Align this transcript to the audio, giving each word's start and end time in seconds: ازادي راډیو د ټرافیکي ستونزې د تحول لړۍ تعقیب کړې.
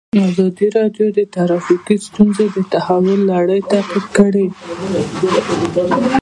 ازادي 0.27 0.67
راډیو 0.77 1.07
د 1.17 1.19
ټرافیکي 1.33 1.95
ستونزې 2.07 2.45
د 2.55 2.57
تحول 2.73 3.19
لړۍ 3.31 3.61
تعقیب 3.71 4.05
کړې. 4.17 4.47